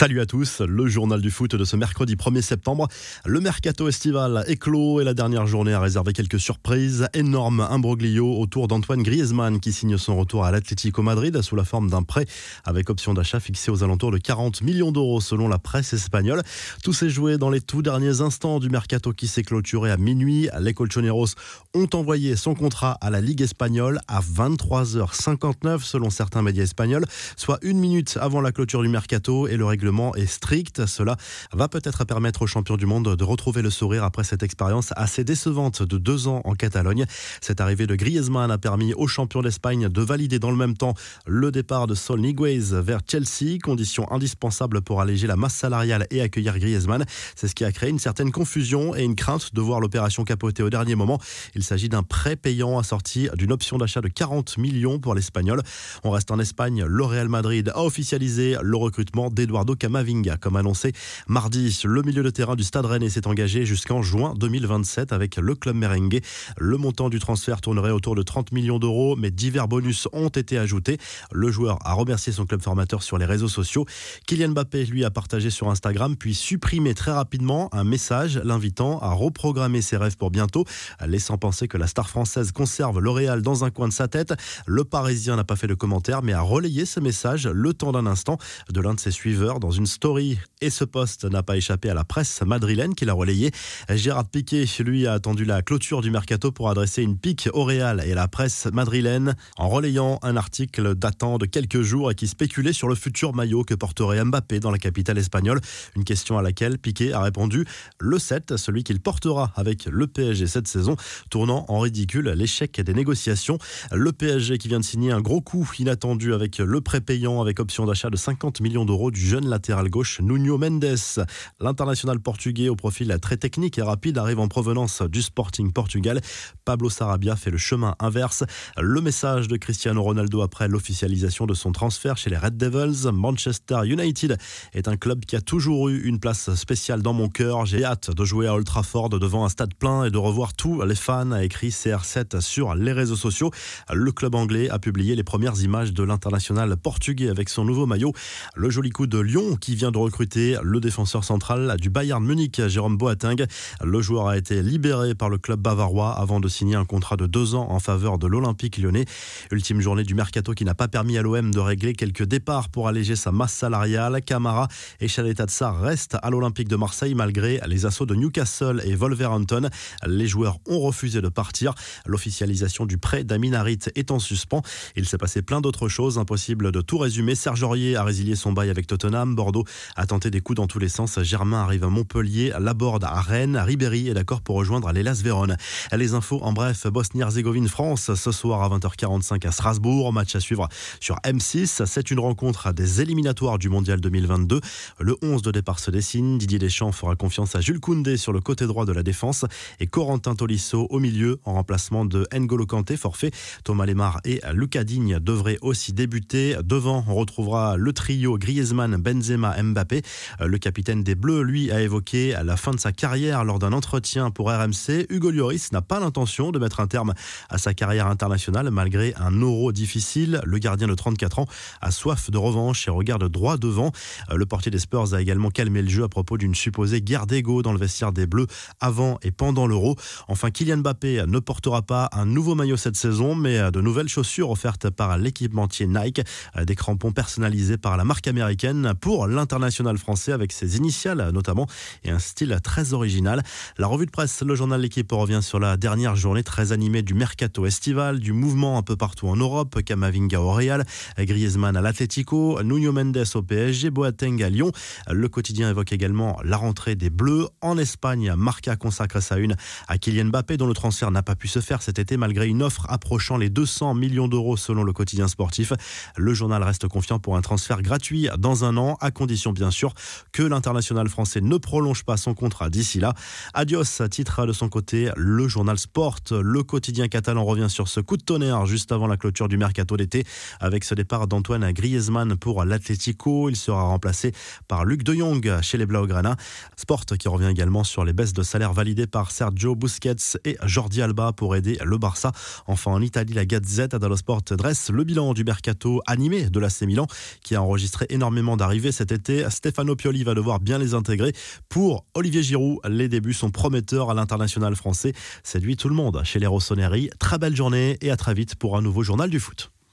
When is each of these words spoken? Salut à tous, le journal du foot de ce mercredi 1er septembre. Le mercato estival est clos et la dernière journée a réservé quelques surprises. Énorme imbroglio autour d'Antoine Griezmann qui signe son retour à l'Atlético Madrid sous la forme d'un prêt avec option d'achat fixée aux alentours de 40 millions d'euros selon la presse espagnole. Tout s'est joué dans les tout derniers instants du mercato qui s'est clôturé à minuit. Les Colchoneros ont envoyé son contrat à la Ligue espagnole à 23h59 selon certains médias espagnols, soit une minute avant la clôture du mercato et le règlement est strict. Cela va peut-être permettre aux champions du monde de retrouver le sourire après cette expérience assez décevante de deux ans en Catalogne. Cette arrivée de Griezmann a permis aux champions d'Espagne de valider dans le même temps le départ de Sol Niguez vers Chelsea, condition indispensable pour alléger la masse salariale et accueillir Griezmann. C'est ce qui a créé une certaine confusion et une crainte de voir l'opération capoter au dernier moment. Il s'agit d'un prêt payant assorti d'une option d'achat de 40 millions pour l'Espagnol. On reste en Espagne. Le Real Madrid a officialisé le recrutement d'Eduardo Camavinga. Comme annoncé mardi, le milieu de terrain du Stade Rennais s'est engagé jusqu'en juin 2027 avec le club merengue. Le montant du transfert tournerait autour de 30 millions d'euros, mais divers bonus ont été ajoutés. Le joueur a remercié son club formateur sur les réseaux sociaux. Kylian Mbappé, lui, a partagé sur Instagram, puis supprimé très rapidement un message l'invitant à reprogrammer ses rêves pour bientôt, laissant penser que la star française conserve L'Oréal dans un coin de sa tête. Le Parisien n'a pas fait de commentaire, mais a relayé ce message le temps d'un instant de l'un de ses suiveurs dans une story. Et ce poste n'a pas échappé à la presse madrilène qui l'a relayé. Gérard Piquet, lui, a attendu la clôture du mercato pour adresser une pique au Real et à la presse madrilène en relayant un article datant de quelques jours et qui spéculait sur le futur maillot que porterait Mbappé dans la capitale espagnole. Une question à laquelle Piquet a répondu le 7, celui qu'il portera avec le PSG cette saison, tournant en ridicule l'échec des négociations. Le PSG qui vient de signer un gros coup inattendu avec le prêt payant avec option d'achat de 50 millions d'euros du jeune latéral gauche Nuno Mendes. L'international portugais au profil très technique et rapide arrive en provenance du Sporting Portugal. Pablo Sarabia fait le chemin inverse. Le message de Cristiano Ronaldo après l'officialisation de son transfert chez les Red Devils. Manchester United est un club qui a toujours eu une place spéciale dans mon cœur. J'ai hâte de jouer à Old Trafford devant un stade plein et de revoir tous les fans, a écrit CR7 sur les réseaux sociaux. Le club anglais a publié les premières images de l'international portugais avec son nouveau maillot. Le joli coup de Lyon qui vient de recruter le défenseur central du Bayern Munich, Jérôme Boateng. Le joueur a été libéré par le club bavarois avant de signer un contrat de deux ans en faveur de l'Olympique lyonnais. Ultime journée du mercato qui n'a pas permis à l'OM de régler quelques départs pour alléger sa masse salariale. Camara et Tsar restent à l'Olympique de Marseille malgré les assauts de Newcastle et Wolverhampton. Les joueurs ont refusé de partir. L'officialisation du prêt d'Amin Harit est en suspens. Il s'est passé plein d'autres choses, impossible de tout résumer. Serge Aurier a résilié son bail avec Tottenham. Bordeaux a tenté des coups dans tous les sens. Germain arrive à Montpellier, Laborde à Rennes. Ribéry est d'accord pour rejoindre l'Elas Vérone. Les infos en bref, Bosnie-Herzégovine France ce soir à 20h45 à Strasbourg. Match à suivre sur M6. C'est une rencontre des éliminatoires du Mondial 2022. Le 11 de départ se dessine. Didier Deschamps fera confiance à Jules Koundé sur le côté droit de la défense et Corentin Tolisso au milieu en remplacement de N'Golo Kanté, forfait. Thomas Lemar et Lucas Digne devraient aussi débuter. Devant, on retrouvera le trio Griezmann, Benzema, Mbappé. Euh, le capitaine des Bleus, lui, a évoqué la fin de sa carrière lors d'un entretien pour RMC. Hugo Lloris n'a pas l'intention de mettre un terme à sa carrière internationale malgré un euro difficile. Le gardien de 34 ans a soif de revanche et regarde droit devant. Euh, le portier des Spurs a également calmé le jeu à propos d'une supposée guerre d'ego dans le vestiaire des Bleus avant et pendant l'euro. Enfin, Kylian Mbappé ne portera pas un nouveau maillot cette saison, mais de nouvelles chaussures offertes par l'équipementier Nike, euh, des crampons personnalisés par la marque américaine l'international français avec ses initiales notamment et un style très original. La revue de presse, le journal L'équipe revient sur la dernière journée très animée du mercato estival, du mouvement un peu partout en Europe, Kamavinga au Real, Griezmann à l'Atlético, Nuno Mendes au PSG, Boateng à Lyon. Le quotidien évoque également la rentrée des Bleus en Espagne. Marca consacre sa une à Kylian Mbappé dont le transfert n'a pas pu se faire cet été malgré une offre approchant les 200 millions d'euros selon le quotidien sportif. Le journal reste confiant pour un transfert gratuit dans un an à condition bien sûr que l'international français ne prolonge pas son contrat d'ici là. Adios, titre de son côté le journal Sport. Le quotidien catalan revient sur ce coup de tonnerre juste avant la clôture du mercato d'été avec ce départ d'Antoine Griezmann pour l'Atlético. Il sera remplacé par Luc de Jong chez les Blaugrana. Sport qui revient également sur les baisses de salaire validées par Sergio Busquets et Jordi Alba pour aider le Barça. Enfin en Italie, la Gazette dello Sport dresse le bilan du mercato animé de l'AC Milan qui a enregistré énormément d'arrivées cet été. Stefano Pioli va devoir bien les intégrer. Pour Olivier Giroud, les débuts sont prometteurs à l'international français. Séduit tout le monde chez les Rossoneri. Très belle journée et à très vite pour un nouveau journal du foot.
Salut 0.00 0.22
à 0.22 0.24
tous, 0.24 0.62
le 0.62 0.86
journal 0.86 1.20
du 1.20 1.30
foot 1.30 1.54
de 1.54 1.64
ce 1.66 1.76
mercredi 1.76 2.14
1er 2.14 2.40
septembre. 2.40 2.88
Le 3.26 3.38
mercato 3.38 3.86
estival 3.86 4.44
est 4.46 4.56
clos 4.56 5.02
et 5.02 5.04
la 5.04 5.12
dernière 5.12 5.46
journée 5.46 5.74
a 5.74 5.78
réservé 5.78 6.14
quelques 6.14 6.40
surprises. 6.40 7.06
Énorme 7.12 7.60
imbroglio 7.60 8.40
autour 8.40 8.66
d'Antoine 8.66 9.02
Griezmann 9.02 9.60
qui 9.60 9.74
signe 9.74 9.98
son 9.98 10.16
retour 10.16 10.46
à 10.46 10.52
l'Atlético 10.52 11.02
Madrid 11.02 11.42
sous 11.42 11.54
la 11.54 11.64
forme 11.64 11.90
d'un 11.90 12.02
prêt 12.02 12.24
avec 12.64 12.88
option 12.88 13.12
d'achat 13.12 13.40
fixée 13.40 13.70
aux 13.70 13.84
alentours 13.84 14.10
de 14.10 14.16
40 14.16 14.62
millions 14.62 14.90
d'euros 14.90 15.20
selon 15.20 15.48
la 15.48 15.58
presse 15.58 15.92
espagnole. 15.92 16.44
Tout 16.82 16.94
s'est 16.94 17.10
joué 17.10 17.36
dans 17.36 17.50
les 17.50 17.60
tout 17.60 17.82
derniers 17.82 18.22
instants 18.22 18.58
du 18.58 18.70
mercato 18.70 19.12
qui 19.12 19.26
s'est 19.26 19.42
clôturé 19.42 19.90
à 19.90 19.98
minuit. 19.98 20.48
Les 20.60 20.72
Colchoneros 20.72 21.34
ont 21.74 21.88
envoyé 21.92 22.36
son 22.36 22.54
contrat 22.54 22.96
à 23.02 23.10
la 23.10 23.20
Ligue 23.20 23.42
espagnole 23.42 24.00
à 24.08 24.22
23h59 24.22 25.82
selon 25.82 26.08
certains 26.08 26.40
médias 26.40 26.64
espagnols, 26.64 27.04
soit 27.36 27.58
une 27.60 27.78
minute 27.78 28.16
avant 28.18 28.40
la 28.40 28.50
clôture 28.50 28.80
du 28.80 28.88
mercato 28.88 29.46
et 29.46 29.58
le 29.58 29.66
règlement 29.66 29.89
est 30.16 30.26
strict. 30.26 30.86
Cela 30.86 31.16
va 31.52 31.68
peut-être 31.68 32.04
permettre 32.04 32.42
aux 32.42 32.46
champions 32.46 32.76
du 32.76 32.86
monde 32.86 33.16
de 33.16 33.24
retrouver 33.24 33.60
le 33.60 33.70
sourire 33.70 34.04
après 34.04 34.24
cette 34.24 34.42
expérience 34.42 34.92
assez 34.96 35.24
décevante 35.24 35.82
de 35.82 35.98
deux 35.98 36.28
ans 36.28 36.42
en 36.44 36.54
Catalogne. 36.54 37.06
Cette 37.40 37.60
arrivée 37.60 37.86
de 37.86 37.96
Griezmann 37.96 38.50
a 38.50 38.58
permis 38.58 38.94
aux 38.94 39.08
champions 39.08 39.42
d'Espagne 39.42 39.88
de 39.88 40.02
valider 40.02 40.38
dans 40.38 40.50
le 40.50 40.56
même 40.56 40.76
temps 40.76 40.94
le 41.26 41.50
départ 41.50 41.86
de 41.86 41.94
Sol 41.94 42.20
Niguez 42.20 42.80
vers 42.80 43.00
Chelsea, 43.06 43.58
condition 43.62 44.10
indispensable 44.12 44.80
pour 44.80 45.00
alléger 45.00 45.26
la 45.26 45.36
masse 45.36 45.54
salariale 45.54 46.06
et 46.10 46.20
accueillir 46.20 46.58
Griezmann. 46.58 47.04
C'est 47.34 47.48
ce 47.48 47.54
qui 47.54 47.64
a 47.64 47.72
créé 47.72 47.90
une 47.90 47.98
certaine 47.98 48.30
confusion 48.30 48.94
et 48.94 49.02
une 49.02 49.16
crainte 49.16 49.54
de 49.54 49.60
voir 49.60 49.80
l'opération 49.80 50.24
capoter 50.24 50.62
au 50.62 50.70
dernier 50.70 50.94
moment. 50.94 51.20
Il 51.54 51.64
s'agit 51.64 51.88
d'un 51.88 52.04
prêt 52.04 52.36
payant 52.36 52.78
assorti 52.78 53.28
d'une 53.34 53.52
option 53.52 53.76
d'achat 53.76 54.00
de 54.00 54.08
40 54.08 54.56
millions 54.58 55.00
pour 55.00 55.14
l'Espagnol. 55.14 55.62
On 56.04 56.10
reste 56.10 56.30
en 56.30 56.38
Espagne. 56.38 56.84
Le 56.84 57.04
Real 57.04 57.28
Madrid 57.28 57.72
a 57.74 57.82
officialisé 57.82 58.56
le 58.62 58.76
recrutement 58.76 59.30
d'Eduardo 59.30 59.74
Camavinga. 59.80 60.36
Comme 60.36 60.56
annoncé 60.56 60.92
mardi, 61.26 61.80
le 61.84 62.02
milieu 62.02 62.22
de 62.22 62.30
terrain 62.30 62.54
du 62.54 62.62
Stade 62.62 62.84
Rennais 62.86 63.08
s'est 63.08 63.26
engagé 63.26 63.64
jusqu'en 63.64 64.02
juin 64.02 64.34
2027 64.36 65.12
avec 65.12 65.36
le 65.36 65.54
club 65.54 65.74
merengue. 65.74 66.20
Le 66.58 66.76
montant 66.76 67.08
du 67.08 67.18
transfert 67.18 67.60
tournerait 67.60 67.90
autour 67.90 68.14
de 68.14 68.22
30 68.22 68.52
millions 68.52 68.78
d'euros, 68.78 69.16
mais 69.16 69.30
divers 69.30 69.66
bonus 69.66 70.06
ont 70.12 70.28
été 70.28 70.58
ajoutés. 70.58 70.98
Le 71.32 71.50
joueur 71.50 71.78
a 71.84 71.94
remercié 71.94 72.32
son 72.32 72.44
club 72.44 72.60
formateur 72.62 73.02
sur 73.02 73.16
les 73.16 73.24
réseaux 73.24 73.48
sociaux. 73.48 73.86
Kylian 74.26 74.50
Mbappé, 74.50 74.84
lui, 74.84 75.04
a 75.04 75.10
partagé 75.10 75.48
sur 75.48 75.70
Instagram, 75.70 76.14
puis 76.16 76.34
supprimé 76.34 76.94
très 76.94 77.12
rapidement 77.12 77.68
un 77.72 77.84
message 77.84 78.38
l'invitant 78.44 78.98
à 79.00 79.12
reprogrammer 79.12 79.80
ses 79.80 79.96
rêves 79.96 80.18
pour 80.18 80.30
bientôt, 80.30 80.66
laissant 81.06 81.38
penser 81.38 81.68
que 81.68 81.78
la 81.78 81.86
star 81.86 82.10
française 82.10 82.52
conserve 82.52 83.00
L'Oréal 83.00 83.40
dans 83.40 83.64
un 83.64 83.70
coin 83.70 83.88
de 83.88 83.92
sa 83.94 84.08
tête. 84.08 84.34
Le 84.66 84.84
Parisien 84.84 85.36
n'a 85.36 85.44
pas 85.44 85.56
fait 85.56 85.66
de 85.66 85.74
commentaire, 85.74 86.22
mais 86.22 86.34
a 86.34 86.42
relayé 86.42 86.84
ce 86.84 87.00
message 87.00 87.46
le 87.46 87.72
temps 87.72 87.92
d'un 87.92 88.06
instant 88.06 88.36
de 88.68 88.80
l'un 88.80 88.92
de 88.92 89.00
ses 89.00 89.10
suiveurs 89.10 89.59
dans 89.60 89.70
une 89.70 89.86
story. 89.86 90.38
Et 90.60 90.70
ce 90.70 90.84
poste 90.84 91.24
n'a 91.24 91.42
pas 91.42 91.56
échappé 91.56 91.90
à 91.90 91.94
la 91.94 92.04
presse 92.04 92.42
madrilène 92.42 92.94
qui 92.94 93.04
l'a 93.04 93.12
relayé. 93.12 93.52
Gérard 93.88 94.28
Piquet, 94.28 94.64
lui, 94.80 95.06
a 95.06 95.12
attendu 95.12 95.44
la 95.44 95.62
clôture 95.62 96.00
du 96.00 96.10
mercato 96.10 96.50
pour 96.50 96.70
adresser 96.70 97.02
une 97.02 97.16
pique 97.16 97.48
au 97.52 97.64
Real 97.64 98.02
et 98.04 98.12
à 98.12 98.14
la 98.14 98.28
presse 98.28 98.66
madrilène 98.72 99.36
en 99.56 99.68
relayant 99.68 100.18
un 100.22 100.36
article 100.36 100.94
datant 100.94 101.38
de 101.38 101.46
quelques 101.46 101.82
jours 101.82 102.10
et 102.10 102.14
qui 102.14 102.26
spéculait 102.26 102.72
sur 102.72 102.88
le 102.88 102.94
futur 102.94 103.34
maillot 103.34 103.62
que 103.64 103.74
porterait 103.74 104.24
Mbappé 104.24 104.60
dans 104.60 104.70
la 104.70 104.78
capitale 104.78 105.18
espagnole. 105.18 105.60
Une 105.96 106.04
question 106.04 106.38
à 106.38 106.42
laquelle 106.42 106.78
Piquet 106.78 107.12
a 107.12 107.20
répondu 107.20 107.66
le 107.98 108.18
7, 108.18 108.56
celui 108.56 108.84
qu'il 108.84 109.00
portera 109.00 109.52
avec 109.54 109.84
le 109.84 110.06
PSG 110.06 110.46
cette 110.46 110.68
saison, 110.68 110.96
tournant 111.28 111.66
en 111.68 111.80
ridicule 111.80 112.30
l'échec 112.30 112.80
des 112.80 112.94
négociations. 112.94 113.58
Le 113.92 114.12
PSG 114.12 114.58
qui 114.58 114.68
vient 114.68 114.80
de 114.80 114.84
signer 114.84 115.12
un 115.12 115.20
gros 115.20 115.40
coup 115.40 115.70
inattendu 115.78 116.32
avec 116.32 116.58
le 116.58 116.80
prêt 116.80 117.00
payant 117.00 117.42
avec 117.42 117.60
option 117.60 117.84
d'achat 117.84 118.08
de 118.08 118.16
50 118.16 118.60
millions 118.60 118.84
d'euros 118.84 119.10
du 119.10 119.20
jeune 119.20 119.49
latéral 119.50 119.90
gauche 119.90 120.20
Nuno 120.20 120.56
Mendes. 120.56 121.26
L'international 121.60 122.20
portugais 122.20 122.68
au 122.68 122.76
profil 122.76 123.14
très 123.20 123.36
technique 123.36 123.76
et 123.78 123.82
rapide 123.82 124.16
arrive 124.16 124.38
en 124.38 124.48
provenance 124.48 125.02
du 125.02 125.20
Sporting 125.20 125.72
Portugal. 125.72 126.20
Pablo 126.64 126.88
Sarabia 126.88 127.36
fait 127.36 127.50
le 127.50 127.58
chemin 127.58 127.94
inverse. 127.98 128.44
Le 128.78 129.00
message 129.00 129.48
de 129.48 129.56
Cristiano 129.56 130.02
Ronaldo 130.02 130.40
après 130.40 130.68
l'officialisation 130.68 131.46
de 131.46 131.54
son 131.54 131.72
transfert 131.72 132.16
chez 132.16 132.30
les 132.30 132.38
Red 132.38 132.56
Devils. 132.56 133.10
Manchester 133.12 133.80
United 133.84 134.38
est 134.72 134.88
un 134.88 134.96
club 134.96 135.24
qui 135.24 135.36
a 135.36 135.40
toujours 135.40 135.88
eu 135.88 136.00
une 136.02 136.20
place 136.20 136.54
spéciale 136.54 137.02
dans 137.02 137.12
mon 137.12 137.28
cœur. 137.28 137.66
J'ai 137.66 137.84
hâte 137.84 138.14
de 138.14 138.24
jouer 138.24 138.46
à 138.46 138.54
Old 138.54 138.64
Trafford 138.64 139.10
devant 139.10 139.44
un 139.44 139.48
stade 139.48 139.74
plein 139.74 140.04
et 140.04 140.10
de 140.10 140.18
revoir 140.18 140.54
tous 140.54 140.82
les 140.82 140.94
fans, 140.94 141.32
a 141.32 141.42
écrit 141.42 141.70
CR7 141.70 142.40
sur 142.40 142.74
les 142.74 142.92
réseaux 142.92 143.16
sociaux. 143.16 143.50
Le 143.92 144.12
club 144.12 144.36
anglais 144.36 144.70
a 144.70 144.78
publié 144.78 145.16
les 145.16 145.24
premières 145.24 145.60
images 145.60 145.92
de 145.92 146.04
l'international 146.04 146.76
portugais 146.76 147.28
avec 147.28 147.48
son 147.48 147.64
nouveau 147.64 147.86
maillot. 147.86 148.12
Le 148.54 148.70
joli 148.70 148.90
coup 148.90 149.06
de 149.06 149.18
Lyon 149.18 149.39
qui 149.60 149.74
vient 149.74 149.90
de 149.90 149.98
recruter 149.98 150.56
le 150.62 150.80
défenseur 150.80 151.24
central 151.24 151.76
du 151.80 151.90
Bayern 151.90 152.24
Munich, 152.24 152.60
Jérôme 152.66 152.96
Boateng. 152.96 153.46
Le 153.82 154.02
joueur 154.02 154.28
a 154.28 154.36
été 154.36 154.62
libéré 154.62 155.14
par 155.14 155.28
le 155.28 155.38
club 155.38 155.60
bavarois 155.60 156.12
avant 156.12 156.40
de 156.40 156.48
signer 156.48 156.76
un 156.76 156.84
contrat 156.84 157.16
de 157.16 157.26
deux 157.26 157.54
ans 157.54 157.66
en 157.70 157.80
faveur 157.80 158.18
de 158.18 158.26
l'Olympique 158.26 158.78
lyonnais. 158.78 159.04
Ultime 159.50 159.80
journée 159.80 160.04
du 160.04 160.14
mercato 160.14 160.52
qui 160.52 160.64
n'a 160.64 160.74
pas 160.74 160.88
permis 160.88 161.18
à 161.18 161.22
l'OM 161.22 161.50
de 161.52 161.58
régler 161.58 161.92
quelques 161.92 162.24
départs 162.24 162.68
pour 162.68 162.88
alléger 162.88 163.16
sa 163.16 163.32
masse 163.32 163.52
salariale. 163.52 164.20
Camara 164.22 164.68
et 165.00 165.08
Tsar 165.08 165.80
restent 165.80 166.16
à 166.22 166.30
l'Olympique 166.30 166.68
de 166.68 166.76
Marseille 166.76 167.14
malgré 167.14 167.60
les 167.66 167.86
assauts 167.86 168.06
de 168.06 168.14
Newcastle 168.14 168.82
et 168.84 168.94
Wolverhampton. 168.94 169.68
Les 170.06 170.26
joueurs 170.26 170.58
ont 170.68 170.80
refusé 170.80 171.20
de 171.20 171.28
partir. 171.28 171.74
L'officialisation 172.06 172.86
du 172.86 172.98
prêt 172.98 173.24
d'Amin 173.24 173.52
Harit 173.52 173.80
est 173.94 174.10
en 174.10 174.18
suspens. 174.18 174.62
Il 174.96 175.06
s'est 175.06 175.18
passé 175.18 175.42
plein 175.42 175.60
d'autres 175.60 175.88
choses, 175.88 176.18
impossible 176.18 176.72
de 176.72 176.80
tout 176.80 176.98
résumer. 176.98 177.34
Serge 177.34 177.62
Aurier 177.62 177.96
a 177.96 178.04
résilié 178.04 178.36
son 178.36 178.52
bail 178.52 178.70
avec 178.70 178.86
Tottenham. 178.86 179.29
Bordeaux 179.34 179.64
a 179.96 180.06
tenté 180.06 180.30
des 180.30 180.40
coups 180.40 180.56
dans 180.56 180.66
tous 180.66 180.78
les 180.78 180.88
sens. 180.88 181.20
Germain 181.22 181.62
arrive 181.62 181.84
à 181.84 181.88
Montpellier, 181.88 182.52
Laborde 182.58 183.04
à 183.04 183.20
Rennes. 183.20 183.56
Ribéry 183.56 184.08
est 184.08 184.14
d'accord 184.14 184.40
pour 184.40 184.56
rejoindre 184.56 184.92
l'Elas 184.92 185.20
Vérone. 185.22 185.56
Les 185.92 186.14
infos 186.14 186.40
en 186.42 186.52
bref, 186.52 186.86
Bosnie-Herzégovine 186.86 187.68
France 187.68 188.14
ce 188.14 188.32
soir 188.32 188.62
à 188.62 188.76
20h45 188.76 189.46
à 189.46 189.52
Strasbourg. 189.52 190.12
Match 190.12 190.34
à 190.36 190.40
suivre 190.40 190.68
sur 191.00 191.16
M6. 191.24 191.84
C'est 191.86 192.10
une 192.10 192.20
rencontre 192.20 192.72
des 192.72 193.00
éliminatoires 193.00 193.58
du 193.58 193.68
Mondial 193.68 194.00
2022. 194.00 194.60
Le 194.98 195.16
11 195.22 195.42
de 195.42 195.50
départ 195.50 195.78
se 195.78 195.90
dessine. 195.90 196.38
Didier 196.38 196.58
Deschamps 196.58 196.92
fera 196.92 197.16
confiance 197.16 197.54
à 197.54 197.60
Jules 197.60 197.80
Koundé 197.80 198.16
sur 198.16 198.32
le 198.32 198.40
côté 198.40 198.66
droit 198.66 198.84
de 198.84 198.92
la 198.92 199.02
défense 199.02 199.44
et 199.78 199.86
Corentin 199.86 200.34
Tolisso 200.34 200.86
au 200.90 200.98
milieu 200.98 201.38
en 201.44 201.54
remplacement 201.54 202.04
de 202.04 202.26
N'Golo 202.32 202.66
Kanté, 202.66 202.96
forfait. 202.96 203.30
Thomas 203.64 203.86
Lemar 203.86 204.20
et 204.24 204.40
Lucas 204.52 204.84
Digne 204.84 205.18
devraient 205.20 205.58
aussi 205.62 205.92
débuter. 205.92 206.56
Devant, 206.62 207.04
on 207.08 207.14
retrouvera 207.14 207.76
le 207.76 207.92
trio 207.92 208.38
Griezmann, 208.38 208.96
Benzema, 209.20 209.62
Mbappé. 209.62 210.02
Euh, 210.40 210.46
le 210.46 210.58
capitaine 210.58 211.02
des 211.02 211.14
Bleus, 211.14 211.42
lui, 211.42 211.70
a 211.70 211.82
évoqué 211.82 212.34
la 212.42 212.56
fin 212.56 212.72
de 212.72 212.80
sa 212.80 212.92
carrière 212.92 213.44
lors 213.44 213.58
d'un 213.58 213.72
entretien 213.72 214.30
pour 214.30 214.50
RMC. 214.50 215.06
Hugo 215.10 215.30
Lloris 215.30 215.72
n'a 215.72 215.82
pas 215.82 216.00
l'intention 216.00 216.52
de 216.52 216.58
mettre 216.58 216.80
un 216.80 216.86
terme 216.86 217.12
à 217.50 217.58
sa 217.58 217.74
carrière 217.74 218.06
internationale 218.06 218.70
malgré 218.70 219.14
un 219.16 219.32
euro 219.32 219.72
difficile. 219.72 220.40
Le 220.44 220.58
gardien 220.58 220.86
de 220.86 220.94
34 220.94 221.40
ans 221.40 221.46
a 221.82 221.90
soif 221.90 222.30
de 222.30 222.38
revanche 222.38 222.88
et 222.88 222.90
regarde 222.90 223.28
droit 223.28 223.58
devant. 223.58 223.92
Euh, 224.30 224.36
le 224.36 224.46
portier 224.46 224.70
des 224.70 224.78
Spurs 224.78 225.12
a 225.12 225.20
également 225.20 225.50
calmé 225.50 225.82
le 225.82 225.88
jeu 225.88 226.04
à 226.04 226.08
propos 226.08 226.38
d'une 226.38 226.54
supposée 226.54 227.02
guerre 227.02 227.26
d'ego 227.26 227.62
dans 227.62 227.72
le 227.72 227.78
vestiaire 227.78 228.12
des 228.12 228.26
Bleus 228.26 228.46
avant 228.80 229.18
et 229.22 229.30
pendant 229.30 229.66
l'euro. 229.66 229.96
Enfin, 230.28 230.50
Kylian 230.50 230.78
Mbappé 230.78 231.24
ne 231.26 231.38
portera 231.38 231.82
pas 231.82 232.08
un 232.12 232.24
nouveau 232.24 232.54
maillot 232.54 232.76
cette 232.76 232.96
saison, 232.96 233.34
mais 233.34 233.70
de 233.70 233.80
nouvelles 233.80 234.08
chaussures 234.08 234.50
offertes 234.50 234.88
par 234.88 235.18
l'équipementier 235.18 235.86
Nike, 235.86 236.22
euh, 236.56 236.64
des 236.64 236.74
crampons 236.74 237.12
personnalisés 237.12 237.76
par 237.76 237.96
la 237.96 238.04
marque 238.04 238.26
américaine 238.26 238.94
l'international 239.18 239.98
français 239.98 240.32
avec 240.32 240.52
ses 240.52 240.76
initiales 240.76 241.30
notamment 241.32 241.66
et 242.04 242.10
un 242.10 242.18
style 242.18 242.58
très 242.62 242.92
original. 242.92 243.42
La 243.78 243.86
revue 243.86 244.06
de 244.06 244.10
presse, 244.10 244.42
le 244.42 244.54
journal 244.54 244.80
L'équipe 244.80 245.10
revient 245.12 245.40
sur 245.42 245.58
la 245.58 245.76
dernière 245.76 246.16
journée 246.16 246.42
très 246.42 246.72
animée 246.72 247.02
du 247.02 247.14
mercato 247.14 247.66
estival, 247.66 248.18
du 248.20 248.32
mouvement 248.32 248.78
un 248.78 248.82
peu 248.82 248.96
partout 248.96 249.28
en 249.28 249.36
Europe, 249.36 249.82
Kamavinga 249.82 250.40
au 250.40 250.52
Real, 250.52 250.84
Griezmann 251.18 251.76
à 251.76 251.80
l'Atlético, 251.80 252.62
Nuno 252.62 252.92
Mendes 252.92 253.24
au 253.34 253.42
PSG, 253.42 253.90
Boateng 253.90 254.42
à 254.42 254.48
Lyon. 254.48 254.72
Le 255.10 255.28
quotidien 255.28 255.70
évoque 255.70 255.92
également 255.92 256.38
la 256.44 256.56
rentrée 256.56 256.94
des 256.94 257.10
Bleus 257.10 257.48
en 257.60 257.78
Espagne. 257.78 258.32
Marca 258.36 258.76
consacre 258.76 259.20
sa 259.20 259.36
une 259.36 259.56
à 259.88 259.98
Kylian 259.98 260.26
Mbappé 260.26 260.56
dont 260.56 260.66
le 260.66 260.74
transfert 260.74 261.10
n'a 261.10 261.22
pas 261.22 261.34
pu 261.34 261.48
se 261.48 261.60
faire 261.60 261.82
cet 261.82 261.98
été 261.98 262.16
malgré 262.16 262.46
une 262.46 262.62
offre 262.62 262.86
approchant 262.88 263.36
les 263.36 263.50
200 263.50 263.94
millions 263.94 264.28
d'euros 264.28 264.56
selon 264.56 264.82
le 264.82 264.92
quotidien 264.92 265.28
sportif. 265.28 265.72
Le 266.16 266.32
journal 266.34 266.62
reste 266.62 266.88
confiant 266.88 267.18
pour 267.18 267.36
un 267.36 267.42
transfert 267.42 267.82
gratuit 267.82 268.28
dans 268.38 268.64
un 268.64 268.76
an 268.76 268.96
à 269.00 269.10
condition 269.10 269.52
bien 269.52 269.70
sûr 269.70 269.94
que 270.32 270.42
l'international 270.42 271.08
français 271.08 271.40
ne 271.40 271.56
prolonge 271.56 272.04
pas 272.04 272.16
son 272.16 272.34
contrat 272.34 272.70
d'ici 272.70 273.00
là. 273.00 273.14
Adios, 273.54 274.02
titre 274.10 274.46
de 274.46 274.52
son 274.52 274.68
côté 274.68 275.10
le 275.16 275.48
journal 275.48 275.78
Sport. 275.78 276.20
Le 276.30 276.62
quotidien 276.62 277.08
catalan 277.08 277.44
revient 277.44 277.70
sur 277.70 277.88
ce 277.88 278.00
coup 278.00 278.16
de 278.16 278.22
tonnerre 278.22 278.66
juste 278.66 278.92
avant 278.92 279.06
la 279.06 279.16
clôture 279.16 279.48
du 279.48 279.56
mercato 279.56 279.96
d'été 279.96 280.24
avec 280.60 280.84
ce 280.84 280.94
départ 280.94 281.26
d'Antoine 281.26 281.70
Griezmann 281.72 282.36
pour 282.36 282.64
l'Atlético. 282.64 283.48
Il 283.48 283.56
sera 283.56 283.82
remplacé 283.82 284.32
par 284.68 284.84
Luc 284.84 285.02
de 285.02 285.14
Jong 285.14 285.60
chez 285.62 285.78
les 285.78 285.86
Blaugrana. 285.86 286.36
Sport 286.76 287.06
qui 287.18 287.28
revient 287.28 287.48
également 287.48 287.84
sur 287.84 288.04
les 288.04 288.12
baisses 288.12 288.32
de 288.32 288.42
salaire 288.42 288.72
validées 288.72 289.06
par 289.06 289.30
Sergio 289.30 289.74
Busquets 289.74 290.38
et 290.44 290.56
Jordi 290.64 291.02
Alba 291.02 291.32
pour 291.32 291.56
aider 291.56 291.78
le 291.84 291.98
Barça. 291.98 292.32
Enfin 292.66 292.90
en 292.90 293.02
Italie, 293.02 293.32
la 293.32 293.46
Gazette 293.46 293.96
dello 293.96 294.16
Sport 294.16 294.42
dresse 294.50 294.90
le 294.90 295.04
bilan 295.04 295.34
du 295.34 295.44
mercato 295.44 296.00
animé 296.06 296.50
de 296.50 296.60
l'AC 296.60 296.82
Milan 296.82 297.06
qui 297.42 297.54
a 297.54 297.62
enregistré 297.62 298.06
énormément 298.10 298.56
d'arrivées 298.56 298.89
cet 298.92 299.12
été. 299.12 299.48
Stefano 299.50 299.96
Pioli 299.96 300.24
va 300.24 300.34
devoir 300.34 300.60
bien 300.60 300.78
les 300.78 300.94
intégrer. 300.94 301.32
Pour 301.68 302.04
Olivier 302.14 302.42
Giroud, 302.42 302.78
les 302.88 303.08
débuts 303.08 303.32
sont 303.32 303.50
prometteurs 303.50 304.10
à 304.10 304.14
l'international 304.14 304.76
français. 304.76 305.12
Séduit 305.42 305.76
tout 305.76 305.88
le 305.88 305.94
monde 305.94 306.20
chez 306.24 306.38
les 306.38 306.46
Rossoneri. 306.46 307.10
Très 307.18 307.38
belle 307.38 307.56
journée 307.56 307.98
et 308.00 308.10
à 308.10 308.16
très 308.16 308.34
vite 308.34 308.54
pour 308.56 308.76
un 308.76 308.82
nouveau 308.82 309.02
journal 309.02 309.30
du 309.30 309.40
foot. 309.40 309.70